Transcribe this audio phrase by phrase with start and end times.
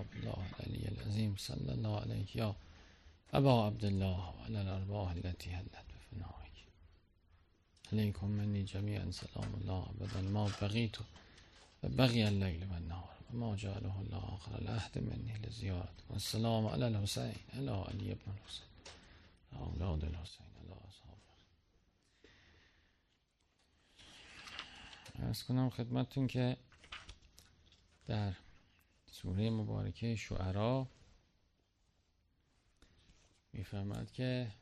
[0.00, 2.56] کتاب الله العلی العظیم صلی الله علیه یا
[3.32, 6.66] ابا عبدالله و علی الارواح التي حلت بفنائك
[7.92, 10.20] علیکم منی جمیعا سلام الله ابدا.
[10.20, 11.04] ما بقیت و
[11.98, 16.84] بقی اللیل و النهار و ما جعله الله آخر العهد منی لزیارت و السلام علی
[16.84, 18.70] الحسین علی علی ابن الحسین.
[19.52, 21.18] اولاد الحسین علی اصحاب
[25.22, 26.56] ارز کنم خدمتتون که
[28.06, 28.32] در
[29.10, 30.88] سوره مبارکه شعرا
[33.52, 34.52] میفرماد که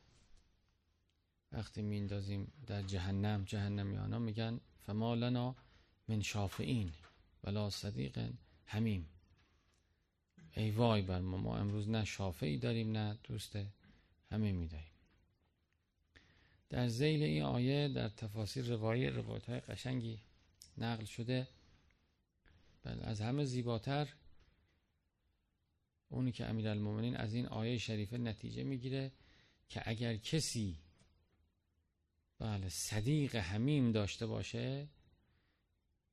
[1.51, 5.55] وقتی میندازیم در جهنم جهنمیانا میگن فما لنا
[6.07, 6.91] من شافعین
[7.43, 8.29] ولا صدیق
[8.65, 9.09] همیم
[10.55, 13.57] ای وای بر ما ما امروز نه شافعی داریم نه دوست
[14.31, 14.89] همه میداریم
[16.69, 20.19] در زیل این آیه در تفاسیر روایی روایت های قشنگی
[20.77, 21.47] نقل شده.
[22.83, 24.07] بل از همه زیباتر
[26.09, 29.11] اونی که امیرالمومنین از این آیه شریفه نتیجه می‌گیره
[29.69, 30.77] که اگر کسی
[32.39, 34.87] بله صدیق همیم داشته باشه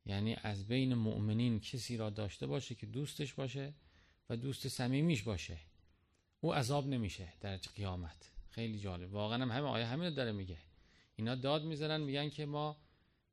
[0.07, 3.75] یعنی از بین مؤمنین کسی را داشته باشه که دوستش باشه
[4.31, 5.59] و دوست صمیمیش باشه
[6.41, 8.33] او عذاب نمیشه در قیامت.
[8.51, 9.13] خیلی جالب.
[9.13, 10.59] واقعا هم همه آیه همین داره میگه.
[11.17, 12.77] اینا داد می‌زنن میگن که ما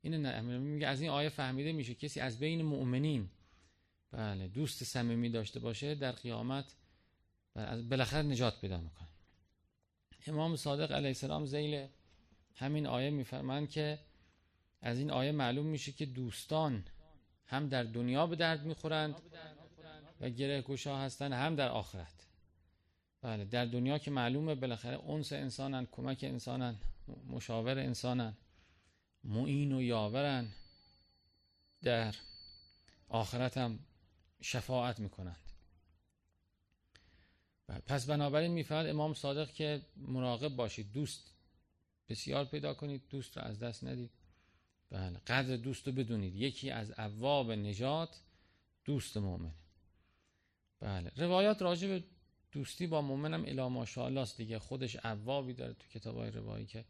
[0.00, 3.30] این میگه از این آیه فهمیده میشه کسی از بین مؤمنین
[4.14, 6.74] بله دوست صمیمی داشته باشه در قیامت
[7.54, 9.08] بله، بالاخره نجات پیدا می‌کنه.
[10.26, 11.86] امام صادق علیه السلام زیل
[12.54, 13.98] همین آیه میفرمند که
[14.82, 16.84] از این آیه معلوم میشه که دوستان
[17.46, 19.14] هم در دنیا به درد می‌خورند
[20.20, 22.26] و گره گشا هستند هم در آخرت.
[23.22, 26.76] بله در دنیا که معلومه بالاخره اونس انسانن کمک انسانن
[27.26, 28.36] مشاور انسانن
[29.24, 30.48] معین و یاورن
[31.82, 32.14] در
[33.08, 33.78] آخرت هم
[34.44, 35.40] شفاعت می‌کنند.
[37.66, 41.34] بله، پس بنابراین میفرد امام صادق که مراقب باشید دوست
[42.08, 44.10] بسیار پیدا کنید دوست رو از دست ندید.
[44.90, 46.34] بله قدر دوست رو بدونید.
[46.34, 48.20] یکی از اواب نجات
[48.84, 49.54] دوست مؤمنه.
[50.80, 52.04] بله روایات راجع به
[52.52, 54.58] دوستی با مؤمنم الا ماشاءالله است دیگه.
[54.58, 56.84] خودش اوابی داره تو کتاب های روایی که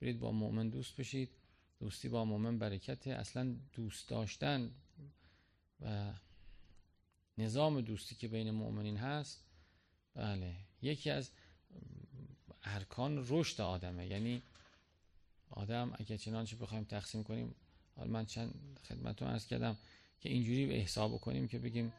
[0.00, 1.30] برید با مؤمن دوست بشید.
[1.78, 3.10] دوستی با مؤمن برکته.
[3.10, 4.70] اصلا دوست داشتن
[5.80, 6.12] و
[7.40, 9.44] نظام دوستی که بین مؤمنین هست
[10.14, 11.30] بله یکی از
[12.64, 14.06] ارکان رشد آدمه.
[14.06, 14.42] یعنی
[15.50, 17.54] آدم اگه چنانچه بخوایم تقسیم کنیم
[17.96, 19.76] حالا من چند خدمتتون ارز کردم
[20.20, 21.92] که اینجوری به حساب کنیم که بگیم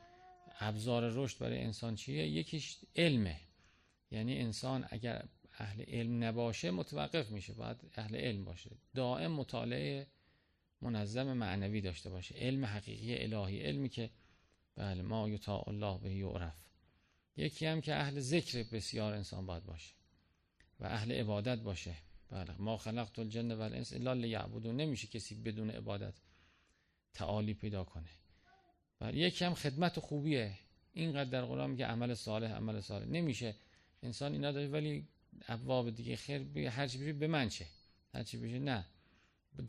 [0.59, 3.40] ابزار رشد برای انسان چیه؟ یکیش علمه.
[4.12, 5.25] یعنی انسان اگر
[5.57, 7.53] اهل علم نباشه متوقف میشه.
[7.53, 8.72] باید اهل علم باشه.
[8.96, 10.07] دائم مطالعه
[10.81, 12.35] منظم معنوی داشته باشه.
[12.35, 14.09] علم حقیقی الهی علمی که
[14.76, 16.56] بله ما یطاع الله به یعرف
[17.38, 19.94] یکی هم که اهل ذکر بسیار انسان باید باشه
[20.80, 21.96] و اهل عبادت باشه.
[22.30, 24.76] بله ما خلقت الجن و الانس الا لیعبدون.
[24.76, 26.14] نمیشه کسی بدون عبادت
[27.14, 28.10] تعالی پیدا کنه.
[29.00, 30.58] بله یکی هم خدمت خوبیه.
[30.94, 33.06] اینقدر در قرآن میگه عمل صالح عمل صالح.
[33.06, 33.56] نمیشه.
[34.04, 35.08] انسان اینا داره ولی
[35.48, 37.66] ابواب دیگه خیر هر چی به من چه
[38.14, 38.86] هر چی بشه نه.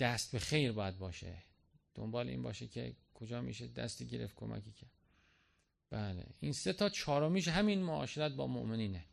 [0.00, 1.42] دست به خیر باید باشه.
[1.94, 4.90] دنبال این باشه که کجا میشه دستی گرفت کمکی کرد.
[5.90, 6.26] بله.
[6.40, 9.04] این سه تا چهارمیش همین معاشرت با مؤمنینه.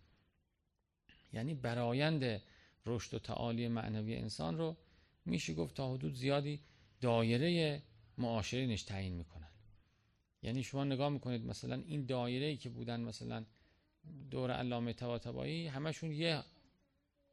[1.34, 2.42] یعنی برایند
[2.86, 4.78] رشد و تعالی معنوی انسان رو
[5.26, 6.62] میشه گفت تا حدود زیادی
[7.02, 7.82] دایره
[8.18, 9.50] معاشرینش تعیین می‌کنن.
[10.42, 13.46] یعنی شما نگاه می‌کنید مثلا این دایره ای که بودن مثلا
[14.32, 16.44] دور علامه طباطبایی همشون یه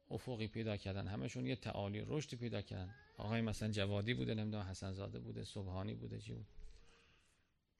[0.09, 2.95] افقی پیدا کردن همشون یه تعالی رشدی پیدا کردن.
[3.17, 6.47] آقای مثلا جوادی بوده نمی‌دونم حسن زاده بوده صبحانی بوده چی بود.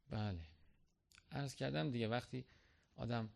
[0.09, 0.40] بله.
[1.31, 2.45] عرض کردم دیگه وقتی
[2.95, 3.29] آدم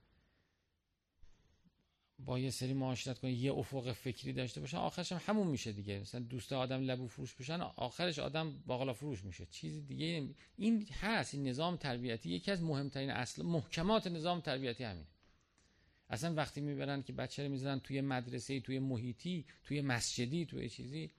[2.20, 6.00] با یه سری معاشرت کنه یه افق فکری داشته باشه آخرش هم همون میشه دیگه.
[6.00, 9.46] مثلا دوست آدم لبو فروش بشن آخرش آدم باقلا فروش میشه.
[9.46, 15.08] چیزی دیگه این هست این نظام تربیتی یکی از مهمترین اصل محکمات نظام تربیتی همینه.
[16.10, 21.12] اصلا وقتی می‌برن که بچه رو می‌ذارن توی مدرسه توی محیطی توی مسجدی توی چیزی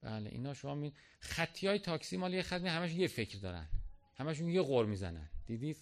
[0.00, 3.68] بله اینا شما می خطی های تاکسی مال یه خدمه همش یه فکر دارن.
[4.18, 5.28] همشون یه قور می‌زنن.
[5.46, 5.76] دیدید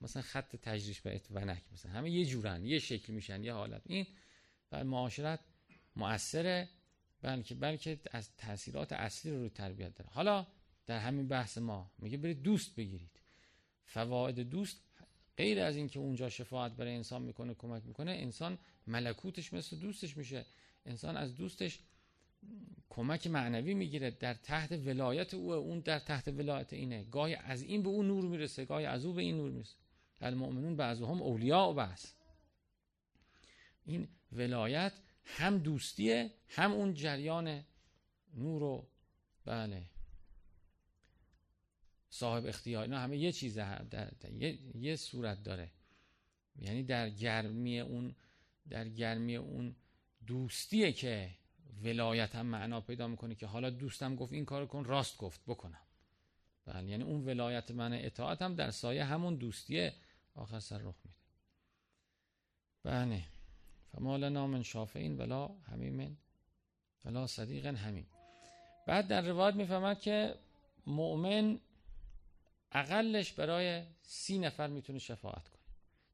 [0.00, 1.92] مثلا خط تجریش به ونک مثلا.
[1.92, 3.82] همه یه جورن یه شکل میشن یه حالت.
[3.86, 4.06] این
[4.70, 5.40] بر معاشرت
[5.96, 6.68] مؤثره
[7.22, 10.10] بلکه بلکه از تاثیرات اصلی رو, رو تربیت داره.
[10.10, 10.46] حالا
[10.86, 13.20] در همین بحث ما میگه برید دوست بگیرید.
[13.84, 14.82] فواید دوست
[15.36, 20.46] غیر از اینکه اونجا شفاعت برای انسان می‌کنه کمک می‌کنه انسان ملکوتش مثل دوستش میشه.
[20.86, 21.78] انسان از دوستش
[22.90, 27.04] کمک معنوی می‌گیره در تحت ولایت او اون در تحت ولایت اینه.
[27.04, 29.76] گاهی از این به اون نور می‌رسه گاهی از او به این نور می‌رسه.
[30.20, 32.06] المؤمنون بعضهم اولیاء و بعض.
[33.86, 34.92] این ولایت
[35.24, 37.64] هم دوستیه هم اون جریان
[38.34, 38.88] نور و
[39.44, 39.82] بله.
[42.10, 45.70] صاحب اختیار اینا همه یه چیزه در, یه،, یه صورت داره.
[46.56, 48.14] یعنی در گرمی اون
[48.68, 49.76] در گرمی اون
[50.26, 51.37] دوستیه که
[51.82, 55.80] ولایت هم معنا پیدا می‌کنه که حالا دوستم گفت این کار کن راست گفت بکنم.
[56.66, 59.94] بله یعنی اون ولایت من اطاعت هم در سایه همون دوستیه.
[60.34, 61.18] آخر سر رخ میده.
[62.82, 63.22] بله.
[63.92, 66.16] فمال نام شافعین ولا همین
[67.04, 68.06] ولا صدیق همین
[68.86, 70.34] بعد در روایت می‌فهمد که
[70.86, 71.60] مؤمن
[72.72, 75.62] اقلش برای سی نفر می‌تونه شفاعت کنه.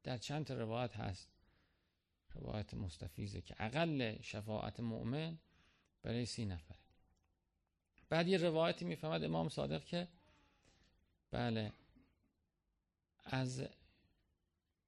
[0.03, 1.29] در چند روایت هست.
[2.33, 5.37] روایت مستفیزه که اقل شفاعت مؤمن
[6.05, 6.77] برای سی نفره.
[8.09, 10.07] بعد یه روایتی می‌فهمد امام صادق که
[11.31, 11.71] بله
[13.23, 13.67] از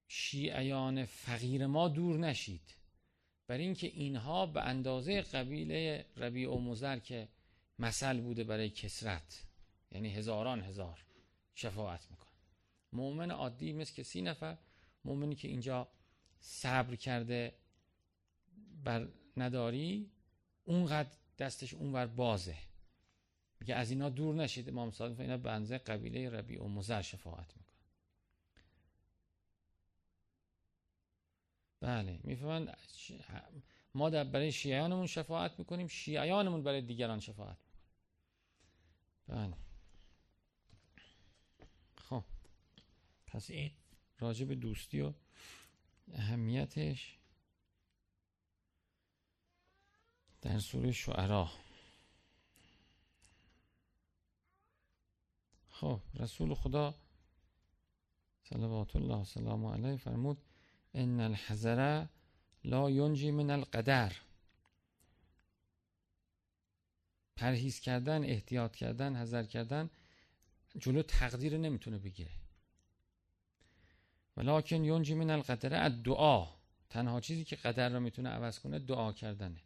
[0.08, 2.76] شیعیان فقیر ما دور نشید.
[3.48, 7.28] برای اینکه اینها به اندازه قبیله ربیع و مزر که
[7.80, 9.46] مثل بوده برای کسرت
[9.92, 11.06] یعنی هزاران هزار
[11.56, 12.28] شفاعت می‌کنه.
[12.94, 14.58] مؤمن عادی مثل که سی نفر
[15.06, 15.88] مؤمنی که اینجا
[16.40, 17.54] صبر کرده
[18.84, 20.12] بر نداری
[20.68, 22.58] اونقدر دستش اونور بازه.
[23.60, 24.70] میگه از اینا دور نشید.
[24.70, 27.78] امام صادق اینا بنزه قبیله ربیع و مزر شفاعت می‌کنه
[31.80, 32.74] بله می‌فهمن
[33.94, 37.88] ما در برای شیعیانمون شفاعت می‌کنیم شیعیانمون برای دیگران شفاعت می‌کنیم
[39.28, 39.58] بله.
[41.98, 42.24] خب.
[43.28, 43.72] پس این
[44.20, 45.14] راجع به دوستی و
[46.14, 47.18] اهمیتش.
[50.42, 51.52] در سوره شعرا.
[55.70, 56.96] خب رسول خدا
[58.44, 60.38] صلوات الله سلام علیه فرمود
[60.94, 62.06] ان الحذر
[62.64, 64.16] لا ینجی من القدر.
[67.36, 69.90] پرهیز کردن احتیاط کردن حذر کردن
[70.80, 72.32] جلو تقدیر نمی‌تونه بگیره.
[74.38, 76.48] ولکن ینجی من القدر الدعا
[76.90, 79.62] تنها چیزی که قدر رو می‌تونه عوض کنه دعا کردنه.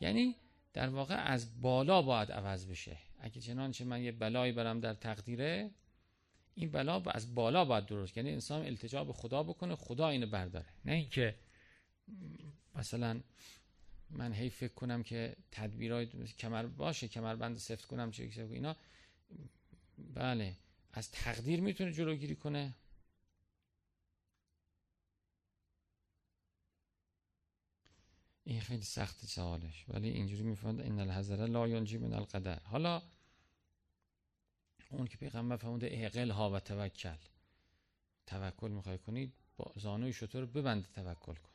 [0.00, 0.36] یعنی
[0.72, 2.96] در واقع از بالا باید عوض بشه.
[3.20, 5.70] اگه چنانچه من یه بلایی برم در تقدیره
[6.54, 10.66] این بلا از بالا باید درست یعنی انسان التجا به خدا بکنه خدا اینو برداره.
[10.84, 11.34] نه اینکه
[12.74, 13.20] مثلا
[14.10, 16.06] من هی فکر کنم که تدبیرای
[16.38, 18.76] کمر باشه کمربند سفت کنم چه اینا
[20.14, 20.56] بله
[20.92, 22.74] از تقدیر می‌تونه جلوگیری کنه.
[28.48, 29.84] این خیلی سخت سوالش.
[29.88, 32.58] ولی اینجوری می‌فهمد این الحذر لا ینجی من القدر.
[32.58, 33.02] حالا
[34.90, 37.16] اون که پیغمبر فرموده اعقل ها و توکل.
[38.26, 41.52] توکل می‌خوای کنید با زانوی شطور ببند توکل کن.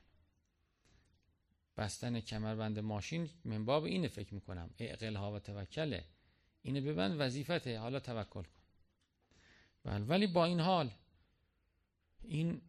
[1.78, 4.70] بستن کمربند ماشین من باب اینه فکر می‌کنم.
[4.80, 6.06] اعقل ها و توکله.
[6.62, 7.80] اینه ببند وظیفته.
[7.80, 8.64] حالا توکل کن.
[9.84, 10.92] بله ولی با این حال
[12.22, 12.62] این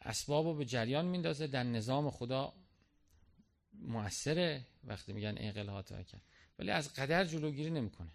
[0.00, 1.46] اسباب رو به جریان میندازه.
[1.46, 2.52] در نظام خدا
[3.80, 6.18] موثره وقتی میگن ها توکل
[6.58, 8.10] ولی از قدر جلوگیری نمی‌کنه.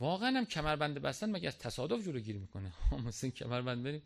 [0.00, 2.72] واقعا هم کمربند بستن مگه از تصادف جلوگیری می‌کنه؟
[3.06, 4.02] مثلا کمربند بریم.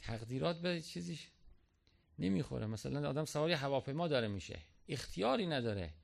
[0.00, 1.30] تقدیرات به چیزیش
[2.18, 2.66] نمی‌خوره.
[2.66, 4.58] مثلا آدم سواری هواپیما داره میشه.
[4.88, 5.94] اختیاری نداره.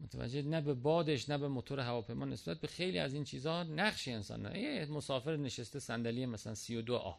[0.00, 4.08] متوجه نه به بادش نه به موتور هواپیما نسبت به خیلی از این چیزها نقش
[4.08, 7.18] انسان نه مسافر نشسته صندلی مثلا 32 آ.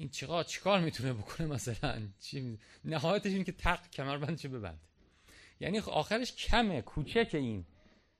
[0.00, 4.80] این چقدر چیکار می‌تونه بکنه مثلا؟ چی نهایتش این که تق کمربندشو ببنده
[5.60, 7.66] یعنی آخرش کمه کوچک این.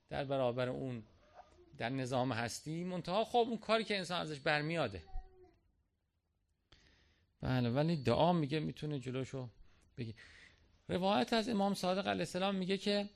[0.09, 1.03] در برابر اون
[1.77, 5.03] در نظام هستی منتها خب اون کاری که انسان ازش برمیاده
[7.41, 9.49] بله ولی دعا میگه می‌تونه جلوشو
[9.97, 10.15] بگی.
[10.87, 13.09] روایت از امام صادق علیه السلام میگه که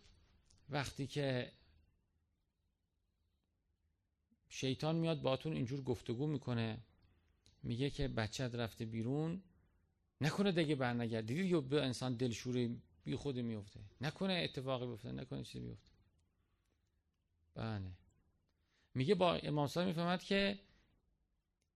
[0.70, 1.52] وقتی که
[4.50, 6.78] شیطان میاد باتون اینجور گفتگو می‌کنه.
[7.66, 9.42] میگه که بچت رفته بیرون
[10.22, 11.26] نکنه دیگه برنگرد.
[11.26, 13.80] دیدید یا به انسان دلشوری بی خود میفته.
[14.02, 15.90] نکنه اتفاقی بیفته نکنه چیزی بیفته.
[17.56, 17.92] بله.
[18.94, 20.60] میگه با امام صادق می‌فهمد که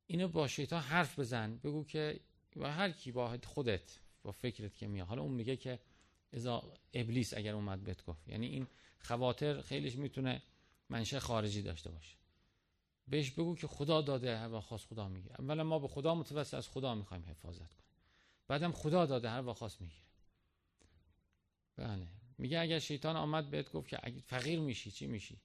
[0.07, 2.19] اینو با شیطان حرف بزن بگو که
[2.55, 5.07] و هر کی با خودت با فکرت که میاد.
[5.07, 5.79] حالا اون میگه که
[6.33, 8.27] ازا ابلیس اگر اومد بهت گفت.
[8.27, 8.67] یعنی این
[8.99, 10.41] خواطر خیلیش می‌تونه
[10.89, 12.18] منشه خارجی داشته باشه.
[13.09, 16.53] بهش بگو که خدا داده هر وقت خواست خدا میگه اولا ما به خدا متوسط
[16.53, 17.89] از خدا می‌خوایم حفاظت کنیم.
[18.47, 20.03] بعدم خدا داده هر وقت خواست می‌گیره.
[21.75, 22.07] بله.
[22.37, 25.37] میگه اگر شیطان آمد بهت گفت که اگه فقیر میشی چی میشی؟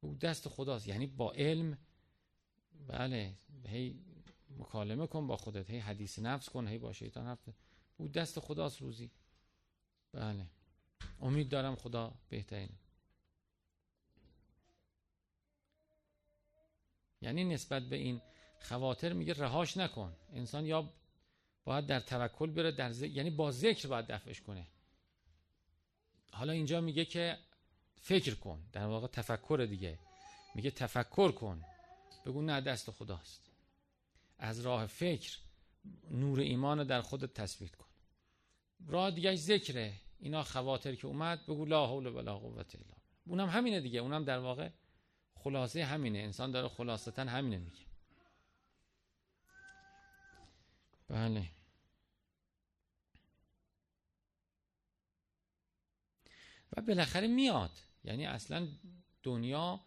[0.00, 0.88] او دست خداست.
[0.88, 1.78] یعنی با علم
[2.86, 3.34] بله
[3.66, 4.00] هی
[4.58, 7.48] مکالمه کن با خودت هی حدیث نفس کن هی با شیطان حرف
[7.96, 9.10] او دست خداست روزی.
[10.12, 10.46] بله.
[11.20, 12.78] امید دارم خدا بهترینه.
[17.20, 18.20] یعنی نسبت به این
[18.60, 20.16] خواطر میگه رهاش نکن.
[20.32, 20.92] انسان یا
[21.64, 24.66] باید در توکل بره در ذکر یعنی با ذکر باید دفعش کنه.
[26.32, 27.38] حالا اینجا میگه که
[28.00, 28.62] فکر کن.
[28.72, 29.98] در واقع تفکر دیگه.
[30.54, 31.64] میگه تفکر کن.
[32.26, 33.50] بگو نه دست خداست.
[34.38, 35.38] از راه فکر
[36.10, 37.86] نور ایمان رو در خودت تثبیت کن.
[38.86, 39.92] راه دیگه ذکره.
[40.20, 42.94] اینا خواطر که اومد بگو لا حول ولا قوت الا
[43.26, 44.00] اونم همینه دیگه.
[44.00, 44.70] اونم در واقع
[45.38, 46.18] خلاصه همینه.
[46.18, 47.88] انسان داره خلاصتا همینه میگه.
[51.08, 51.50] بله.
[56.76, 57.70] و بالاخره میاد.
[58.04, 58.68] یعنی اصلا
[59.22, 59.80] دنیا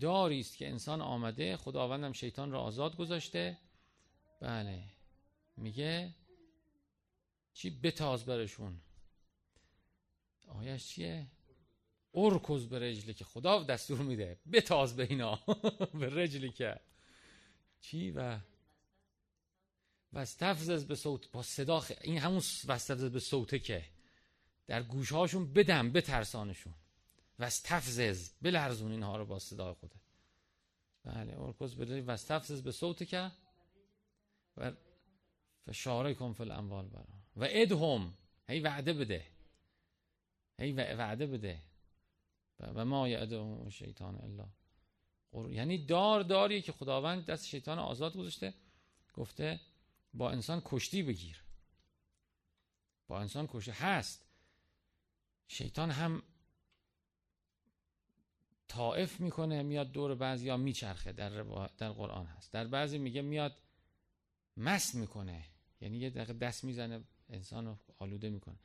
[0.00, 3.58] داری است که انسان آمده خداوندم شیطان را آزاد گذاشته.
[4.40, 4.84] بله.
[5.56, 6.14] میگه
[7.52, 8.80] چی؟ بتاز برشون.
[10.48, 11.26] آیش چیه؟
[12.14, 14.38] ارکز به رجلی که خدا دستور میده.
[14.52, 15.40] بتاز به اینا.
[16.00, 16.80] به رجلی که.
[17.80, 18.38] چی و
[20.12, 23.84] وستفزز به صوت با صدا این همون وستفزز به صوته که
[24.66, 26.74] در گوشهاشون بدم بترسانشون.
[27.38, 29.96] وستفزز بلرزون اینها رو با صدای خوده
[31.04, 33.30] بله ارکز به وستفزز به صوت که
[34.56, 34.72] و
[35.66, 37.04] فشاره کن فل اموال برا.
[37.36, 38.14] و ادهم.
[38.48, 39.26] هی وعده بده.
[40.58, 41.62] هی وعده بده.
[42.60, 44.48] و ما یعدهم شیطان الا
[45.50, 48.54] یعنی دار داری که خداوند دست شیطان آزاد گذاشته
[49.14, 49.60] گفته
[50.14, 51.44] با انسان کشتی بگیر.
[53.08, 54.26] با انسان کشتی هست.
[55.48, 56.22] شیطان هم
[58.68, 61.12] طائف می‌کنه میاد دور بعضی یا میچرخه.
[61.12, 61.30] در,
[61.78, 62.52] در قرآن هست.
[62.52, 63.56] در بعضی میگه میاد
[64.56, 65.44] مست می‌کنه.
[65.80, 68.58] یعنی یه دقیقه دست می‌زنه انسان رو آلوده می‌کنه.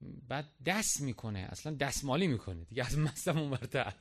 [0.00, 2.64] بعد دست می‌کنه اصلا دستمالی می‌کنه.
[2.64, 3.94] دیگه از مستم اونورتر.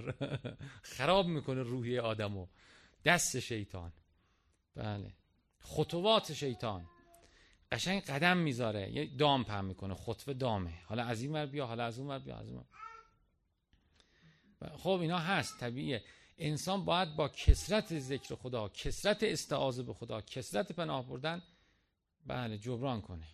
[0.82, 2.48] خراب می‌کنه روحی آدمو.
[3.06, 3.94] دست شیطان.
[4.75, 5.13] بله.
[5.60, 6.86] خطوات شیطان.
[7.72, 8.92] قشنگ قدم می‌ذاره.
[8.92, 9.94] یه دام پهم می‌کنه.
[9.96, 10.74] خطوه دامه.
[10.86, 12.66] حالا از این ور بیا حالا از اون ور بیا از اون
[14.77, 15.60] خب اینا هست.
[15.60, 16.04] طبیعیه.
[16.38, 21.42] انسان باید با کسرت ذکر خدا کسرت استعاذه به خدا کسرت پناه بردن
[22.25, 23.27] بله جبران کنه.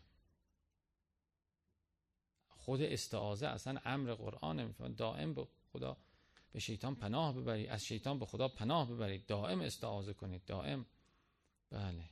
[2.66, 5.98] خود استعاذه اصلا امر قرآن دائم به خدا
[6.52, 7.70] به شیطان پناه ببرید.
[7.70, 9.26] از شیطان به خدا پناه ببرید.
[9.26, 10.46] دائم استعاذه کنید.
[10.46, 10.86] دائم.
[11.70, 12.10] بله.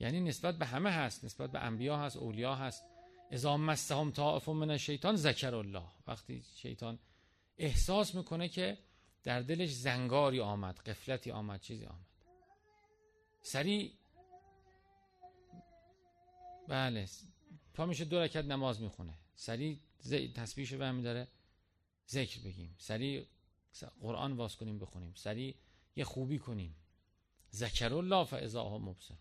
[0.00, 1.24] یعنی نسبت به همه هست.
[1.24, 2.84] نسبت به انبیا هست اولیا هست.
[3.30, 5.88] اذا مستهم طائف من شیطان ذکر الله.
[6.06, 6.98] وقتی شیطان
[7.58, 8.78] احساس می‌کنه که
[9.22, 12.06] در دلش زنگاری آمد قفلتی آمد چیزی آمد.
[13.42, 14.01] سریع
[16.68, 17.08] بله.
[17.74, 19.14] پا میشه دو رکت نماز می‌خونه.
[19.34, 19.78] سریع
[20.34, 21.28] تسبیحشو برمی داره.
[22.08, 22.74] ذکر بگیم.
[22.78, 23.26] سریع
[24.00, 25.12] قرآن واس کنیم بخونیم.
[25.14, 25.54] سریع
[25.96, 26.76] یه خوبی کنیم.
[27.54, 29.14] ذکر الله فاذا هم مبصر.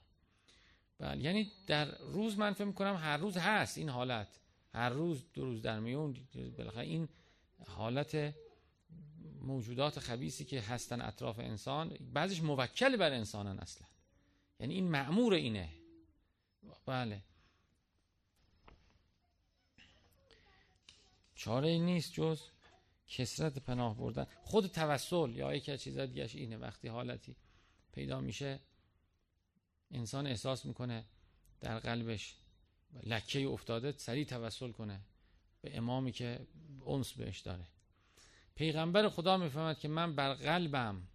[1.00, 1.21] بله.
[1.24, 4.39] یعنی در روز من فکر کنم هر روز هست این حالت.
[4.74, 7.10] هر روز دو روز در میون بالاخره این
[7.67, 8.36] حالت
[9.41, 13.88] موجودات خبیسی که هستن اطراف انسان بعضیش موکل بر انسانن اصلا.
[14.60, 15.69] یعنی این معمور اینه.
[16.86, 17.21] بله.
[21.41, 22.41] چاره نیست جز
[23.07, 24.27] کسرت پناه بردن.
[24.43, 27.36] خود توسل یا یکی از چیزا دیگه اینه وقتی حالتی
[27.91, 28.60] پیدا میشه
[29.91, 31.05] انسان احساس می‌کنه
[31.62, 32.36] در قلبش
[33.03, 35.01] لکه افتاده سریع توسل کنه
[35.62, 36.48] به امامی که
[36.79, 37.67] اونس بهش داره.
[38.55, 41.07] پیغمبر خدا می‌فهمد که من بر قلبم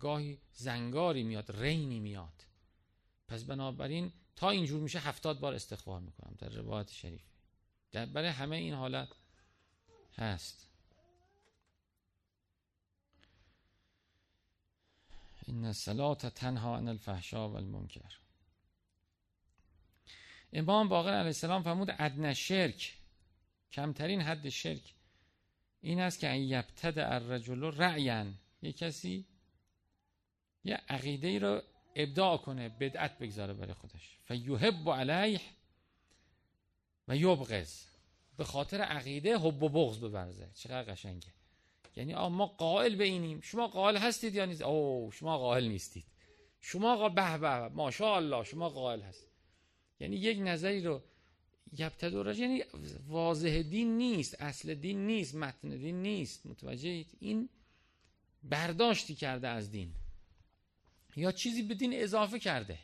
[0.00, 2.44] گاهی زنگاری میاد رینی میاد.
[3.28, 7.22] پس بنابراین تا اینجور میشه هفتاد بار استغفار می‌کنم در روایت شریف.
[7.92, 9.08] برای همه این حالت
[10.18, 10.68] هست.
[15.46, 18.18] این الصلاه تنها عن الفحشاء والمنکر.
[20.52, 22.98] امام باقر علیه السلام فرمود ادن شرک
[23.72, 24.94] کمترین حد شرک
[25.80, 29.26] این است که یبتد الرجل رعین یه کسی
[30.64, 31.62] یه عقیده ای رو
[31.94, 34.18] ابداع کنه بدعت بگذاره برای خودش.
[34.24, 35.40] فیحب علیه
[37.08, 37.84] و یبغض.
[38.38, 40.50] به خاطر عقیده حب و بغض ببرزه.
[40.54, 41.32] چقدر قشنگه.
[41.96, 46.04] یعنی ما قائل به اینیم شما قائل هستید یا نیست؟ او شما قائل نیستید.
[46.60, 49.26] شما قائل به به ماشاءالله شما قائل هست.
[50.00, 51.02] یعنی یک نظری رو
[51.78, 52.64] یبتدورش یعنی
[53.08, 56.46] واضح دین نیست اصل دین نیست متن دین نیست.
[56.46, 57.48] متوجهید این
[58.42, 59.94] برداشتی کرده از دین.
[61.16, 62.78] یا چیزی به دین اضافه کرده.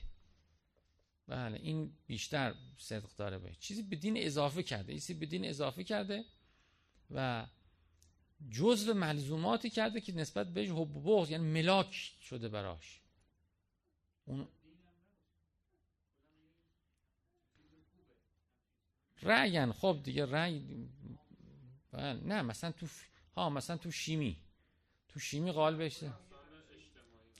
[1.29, 5.85] بله این بیشتر صدق داره به چیزی به دین اضافه کرده چیزی به دین اضافه
[5.85, 6.25] کرده
[7.11, 7.47] و
[8.51, 13.01] جزء ملزوماتی کرده که نسبت بهش حب و بغض یعنی ملاک شده براش.
[14.25, 14.49] اون
[19.23, 20.89] رأین خب دیگه رأی
[21.93, 22.87] بله نه مثلا تو
[23.37, 24.37] ها مثلا تو شیمی.
[25.09, 26.13] تو شیمی قال بشه.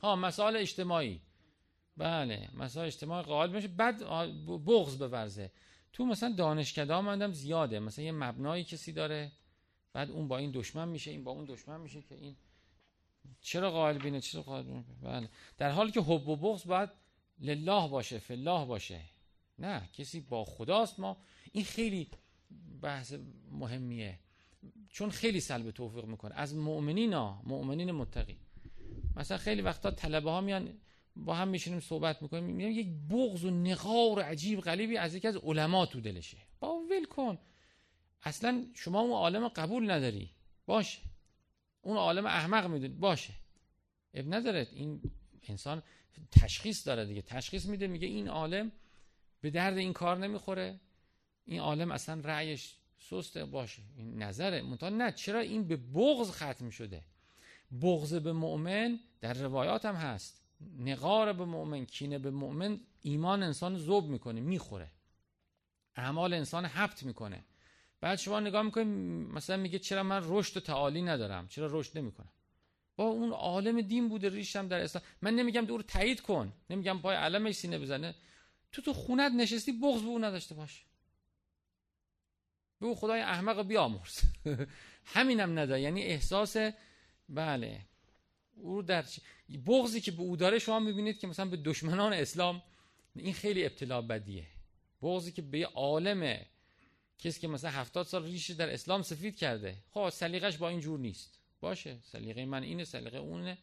[0.03, 1.21] ها مسائل اجتماعی.
[1.97, 3.69] بله مسائل اجتماعی قال بشه.
[3.69, 4.03] بعد
[4.67, 5.51] بغض بورزه
[5.93, 7.79] تو مثلا دانشکده مندم زیاده.
[7.79, 9.33] مثلا یه مبنایی کسی داره
[9.93, 12.37] بعد اون با این دشمن میشه این با اون دشمن میشه که این
[13.41, 14.65] چرا قائل بینه چرا قائل
[15.03, 15.29] بله.
[15.59, 16.91] در حالی که حب و بغض باید
[17.41, 19.01] لله باشه فلاح باشه.
[19.59, 21.17] نه کسی با خداست ما.
[21.53, 22.09] این خیلی
[22.83, 23.15] بحث
[23.51, 24.19] مهمیه.
[24.89, 26.35] چون خیلی سلب توفیق می‌کنه.
[26.35, 28.39] از مؤمنین ها مؤمنین متقی.
[29.17, 30.79] مثلا خیلی وقتا طلبه ها میان
[31.17, 35.37] با هم میشینیم صحبت می‌کنیم می‌بینیم یک بغض و نقار عجیب غلیبی از یکی از
[35.37, 36.39] علما تو دلشه.
[36.61, 37.39] با ول کن.
[38.23, 40.31] اصلا شما اون عالم قبول نداری.
[40.67, 40.99] باشه.
[41.83, 42.95] اون عالم احمق می‌دونی.
[42.95, 43.35] باشه.
[44.15, 45.01] اب نداره این
[45.49, 45.83] انسان
[46.31, 47.23] تشخیص داره دیگه.
[47.23, 48.73] تشخیص میده میگه این عالم
[49.41, 50.81] به درد این کار نمی‌خوره.
[51.45, 53.45] این عالم اصلا رأیش سسته.
[53.45, 53.83] باشه.
[53.97, 54.63] این نظره.
[54.63, 55.13] منتها نه.
[55.13, 57.03] چرا این به بغض ختم شده؟
[57.83, 60.44] بغض به مؤمن در روایات هم هست.
[60.79, 64.91] نقار به مؤمن کینه به مؤمن ایمان انسان زوب می‌کنه می‌خوره.
[65.97, 67.45] اعمال انسان حبت می‌کنه.
[68.01, 68.87] بعد شما نگاه می‌کنید
[69.35, 72.33] مثلا میگه چرا من رشد و تعالی ندارم؟ چرا رشد نمی‌کنم؟
[72.97, 75.05] با اون عالم دین بوده ریشم در اسلام.
[75.23, 76.53] من نمیگم دور تایید کن.
[76.71, 78.15] نمیگم پای علمش سینه بزنه.
[78.73, 80.85] تو تو خونت نشستی بغض به اون نداشته باش.
[82.81, 84.21] به او خدای احمق بیامرز.
[85.15, 85.81] همینم نداره.
[85.81, 86.57] یعنی احساس
[87.29, 87.81] بله.
[88.57, 89.05] او در
[89.67, 92.63] بغضی که به او داره شما می‌بینید که مثلا به دشمنان اسلام
[93.17, 94.47] این خیلی ابتلا بدیه.
[95.03, 96.39] بغضی که به عالم
[97.19, 99.77] کسی که مثلا هفتاد سال ریش در اسلام سفید کرده.
[99.91, 101.39] خب سلیقش با این جور نیست.
[101.61, 103.59] باشه سلیقه من اینه سلیقه اونه.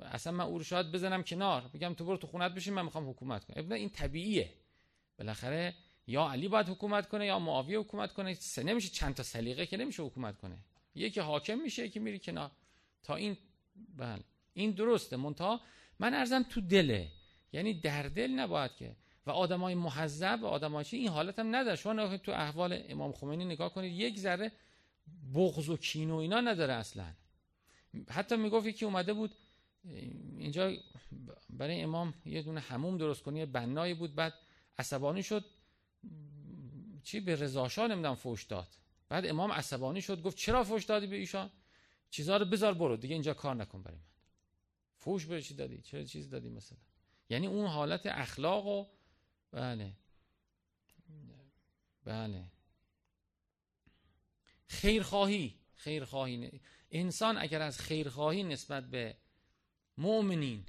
[0.00, 1.70] اصلا من او رو شاید بزنم کنار.
[1.74, 3.72] بگم تو برو تو خونت بشین من می‌خوام حکومت کنم.
[3.72, 4.52] این طبیعیه.
[5.18, 5.74] بالاخره
[6.06, 8.38] یا علی باید حکومت کنه یا معاویه حکومت کنه.
[8.58, 10.58] نمیشه چند تا سلیقه که نمیشه حکومت کنه.
[10.94, 12.50] یکی حاکم میشه یکی میری کنار.
[13.02, 13.36] تا این
[13.96, 14.22] بله.
[14.52, 15.60] این درسته منتها
[15.98, 17.08] من ارزم تو دله.
[17.52, 18.96] یعنی در دل نباید که.
[19.26, 21.76] و آدمای محذب و آدمای این حالت هم نداره.
[21.76, 24.52] شما تو احوال امام خمینی نگاه کنید یک ذره
[25.34, 27.12] بغض و کین و اینا نداره اصلا.
[28.10, 29.34] حتی می‌گفت که اومده بود
[30.38, 30.72] اینجا
[31.50, 34.34] برای امام یه دونه هموم درست کنی بنایی بود بعد
[34.78, 35.44] عصبانی شد.
[37.02, 38.68] چی به رضا نمی‌دونم فوش داد.
[39.08, 41.50] بعد امام عصبانی شد گفت چرا فوش دادی به ایشان؟
[42.10, 43.98] چیزها رو بذار برو دیگه اینجا کار نکن برای
[45.00, 46.78] فوش به چی دادی؟ چرا چیز دادی مثلا؟
[47.30, 48.86] یعنی اون حالت اخلاق و
[49.50, 49.92] بله.
[52.04, 52.44] بله.
[54.66, 55.54] خیرخواهی.
[55.74, 56.60] خیرخواهی.
[56.90, 59.16] انسان اگر از خیرخواهی نسبت به
[59.98, 60.66] مؤمنین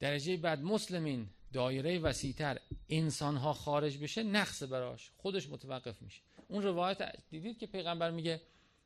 [0.00, 5.10] درجه بعد مسلمین دایره وسیعتر انسان ها خارج بشه نقص براش.
[5.16, 6.22] خودش متوقف میشه.
[6.48, 8.40] اون روایت دیدید که پیغمبر میگه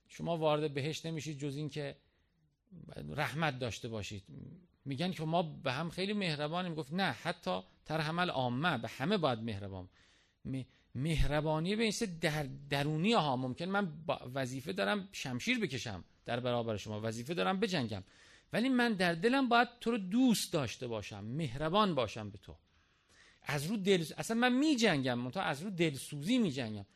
[0.09, 1.97] شما وارد بهشت نمیشید جز این که
[3.09, 4.25] رحمت داشته باشید.
[4.85, 6.75] میگن که ما به هم خیلی مهربانیم.
[6.75, 9.89] گفت نه حتی ترحمل عامه به همه باید مهربان.
[10.95, 13.65] مهربانی به این در درونی ها ممکن.
[13.65, 13.93] من
[14.35, 17.01] وظیفه دارم شمشیر بکشم در برابر شما.
[17.01, 18.03] وظیفه دارم بجنگم.
[18.53, 22.57] ولی من در دلم باید تو رو دوست داشته باشم مهربان باشم به تو.
[23.43, 26.87] از رو دل اصلا من می جنگم تا از رو دلسوزی می جنگم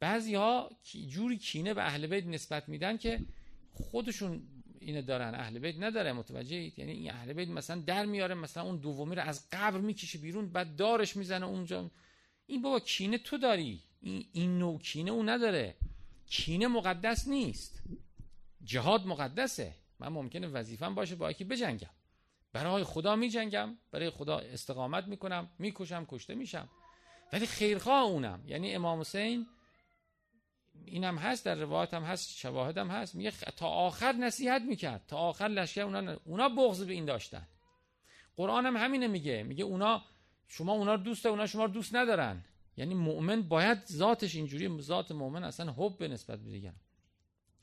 [0.00, 0.70] بعضی ها
[1.08, 3.20] جوری کینه به اهل بیت نسبت میدن که
[3.72, 4.42] خودشون
[4.84, 8.62] اینه دارن اهل بیت نداره متوجه اید یعنی این اهل بیت مثلا در میاره مثلا
[8.62, 11.90] اون دومی رو از قبر می‌کشه بیرون بعد دارش می‌زنه اونجا.
[12.46, 13.82] این بابا کینه تو داری.
[14.00, 15.74] این, این نوع کینه اون نداره.
[16.26, 17.82] کینه مقدس نیست.
[18.64, 19.74] جهاد مقدسه.
[19.98, 21.90] من ممکنه وظیفم باشه با یکی بجنگم.
[22.52, 26.68] برای خدا میجنگم برای خدا استقامت می‌کنم می‌کشم کشته میشم.
[27.32, 28.42] ولی خیرخواه اونم.
[28.46, 29.46] یعنی امام حسین
[30.86, 33.14] اینم هست در روایت هم هست شواهد هم هست.
[33.14, 35.04] میگه تا آخر نصیحت می‌کرد.
[35.08, 37.46] تا آخر لشکر اونا اونا بغض به این داشتن.
[38.36, 39.42] قرآن هم همینه میگه.
[39.42, 40.02] میگه اونا
[40.48, 42.44] شما اونا رو دوست اونا شما رو دوست ندارن.
[42.76, 46.76] یعنی مؤمن باید ذاتش اینجوری ذات مؤمن اصلا حب به نسبت به دیگران.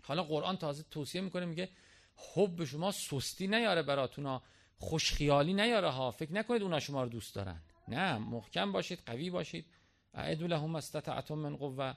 [0.03, 1.69] حالا قرآن تازه توصیه می‌کنه میگه
[2.15, 4.41] حب شما سستی نیاره براتونا
[4.77, 6.11] خوشخیالی نیاره ها.
[6.11, 7.61] فکر نکنید اونا شما رو دوست دارن.
[7.87, 9.65] نه محکم باشید قوی باشید.
[10.13, 11.93] اعدو لهم استطعتم من قوه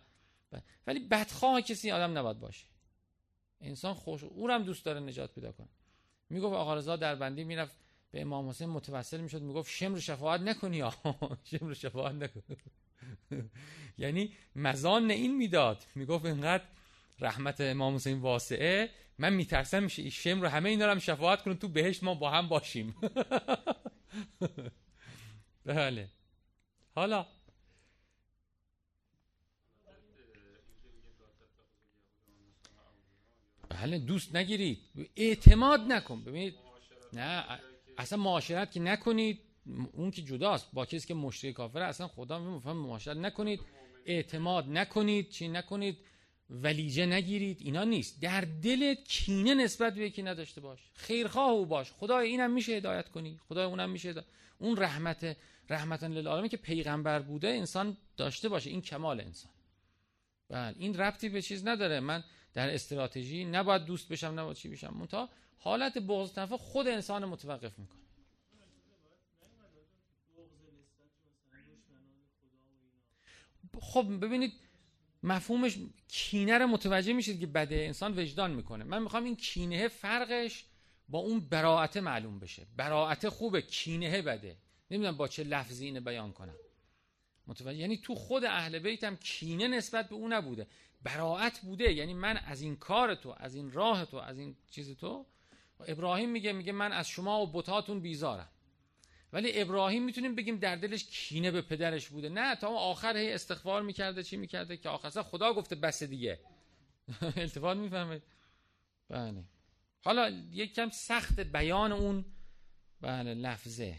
[0.87, 2.67] ولی بدخواه کسی آدم نباید باشه.
[3.61, 5.69] انسان خوش او هم دوست داره نجات پیدا کنه.
[6.31, 7.77] می‌گفت آقا رضا در بندی می‌رفت
[8.11, 10.83] به امام حسین متوسل می‌شد می‌گفت شمر شفاعت نکنی
[11.51, 12.43] شمر شفاعت نکن.
[13.99, 15.85] یعنی مزان این می‌داد.
[15.95, 16.65] می‌گفت اینقدر
[17.21, 18.91] رحمت امام حسین واسعه.
[19.19, 22.31] من میترسم میشه شم رو همه اینا رو هم شفاعت کنن تو بهشت ما با
[22.31, 22.95] هم باشیم.
[25.65, 26.09] بله.
[26.95, 27.27] حالا
[33.75, 34.79] بله دوست نگیرید.
[35.17, 36.25] اعتماد نکن.
[36.25, 36.55] ببینید
[37.13, 37.45] نه
[37.99, 39.41] اصلا معاشرت که نکنید
[39.93, 40.69] اون که جداست.
[40.73, 43.61] با کسی که مشتری کافره اصلا خدا میفهم معاشرت نکنید.
[44.07, 45.99] اعتماد نکنید چی نکنید
[46.51, 47.59] ولیجه نگیرید.
[47.61, 48.21] اینا نیست.
[48.21, 50.79] در دلت کینه نسبت به یکی نداشته باش.
[50.95, 51.93] خیرخواه او باش.
[51.93, 53.41] خدای اینم میشه هدایت کنی.
[53.49, 54.15] خدای اونم میشه
[54.59, 55.37] اون رحمت
[55.71, 58.71] رحمتا للعالمین که پیغمبر بوده انسان داشته باشه.
[58.71, 59.53] این کمال انسان.
[60.49, 62.01] بله این ربطی به چیز نداره.
[62.01, 64.95] من در استراتژی نباید دوست بشم نباید چی بشم.
[64.99, 68.01] منتها حالت بغض طرف خود انسان متوقف می‌کنه.
[73.81, 74.53] خب ببینید
[75.23, 77.77] مفهومش کینه رو متوجه میشید که بده.
[77.77, 78.85] انسان وجدان می‌کنه.
[78.85, 80.65] من می‌خوام این کینه فرقش
[81.09, 82.67] با اون براعت معلوم بشه.
[82.77, 84.57] براعت خوبه کینه بده.
[84.91, 86.55] نمی‌دونم با چه لفظی اینو بیان کنم.
[87.47, 90.67] متوجه یعنی تو خود اهل بیت هم کینه نسبت به اون نبوده.
[91.03, 91.93] براعت بوده.
[91.93, 95.27] یعنی من از این کار تو از این راه تو از این چیز تو.
[95.87, 98.49] ابراهیم میگه میگه من از شما و بتاتون بیزارم.
[99.33, 102.29] ولی ابراهیم می‌تونیم بگیم در دلش کینه به پدرش بوده.
[102.29, 106.41] نه تا آخر هی استغفار می‌کرده چی می‌کرده؟ که آخر خدا گفته بس دیگه.
[107.37, 108.23] التفات می‌فهمید
[109.09, 109.45] بله.
[110.05, 112.25] حالا یک کم سخت بیان اون
[113.01, 113.99] بله لفظه.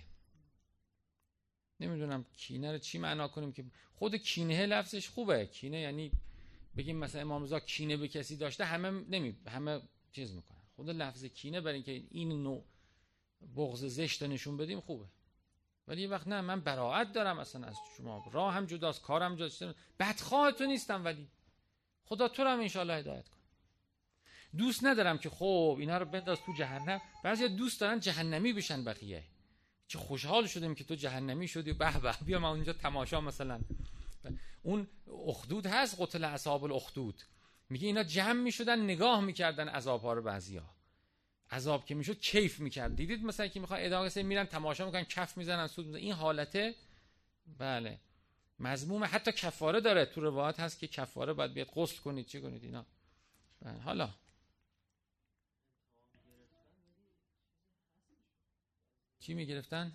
[1.79, 5.45] نمی‌دونم کینه رو چی معنا کنیم که خود کینه لفظش خوبه.
[5.45, 6.11] کینه یعنی
[6.77, 10.61] بگیم مثلا امام رضا کینه به کسی داشته همه نمی همه چیز می‌کنن.
[10.75, 12.63] خود لفظ کینه برای اینکه این نوع
[13.55, 15.05] بغض زشت نشون بدیم خوبه.
[15.87, 18.25] ولی یه وقت نه من براعت دارم اصلا از شما.
[18.31, 19.63] راه هم جداست کارم جداست.
[19.99, 21.27] بدخواه تو نیستم ولی.
[22.05, 23.37] خدا تو رو هم انشالله هدایت کن
[24.57, 27.01] دوست ندارم که خب اینا رو بنداز تو جهنم.
[27.23, 29.23] بعضی دوست دارن جهنمی بشن بقیه.
[29.87, 31.73] چه خوشحال شدیم که تو جهنمی شدی.
[31.73, 33.61] به به بیا ما اونجا تماشا مثلا.
[34.63, 34.87] اون
[35.27, 37.21] اخدود هست قتل اصحاب الاخدود.
[37.69, 40.63] میگه اینا جمع می‌شدن نگاه می‌کردن عذاب ها رو بعضیا
[41.51, 42.95] عذاب که می‌شد کیف می‌کرد.
[42.95, 46.01] دیدید مثلا که می‌خوان ادامه سه میرن تماشا می‌کنن کف می‌زنن سود می‌زنن.
[46.01, 46.75] این حالته؟
[47.57, 47.99] بله.
[48.59, 50.05] مضموم حتی کفاره داره.
[50.05, 52.85] تو روایت هست که کفاره باید بیاد غسل کنید چی کنید اینا.
[53.61, 53.79] بله.
[53.79, 54.09] حالا.
[59.25, 59.93] چی می‌گرفتن؟